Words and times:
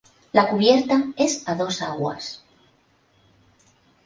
La 0.33 0.49
cubierta 0.49 1.09
es 1.15 1.47
a 1.47 1.53
dos 1.53 1.83
aguas. 1.83 2.43